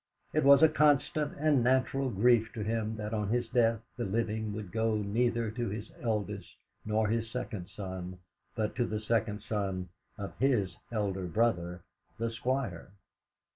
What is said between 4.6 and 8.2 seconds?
go neither to his eldest nor his second son,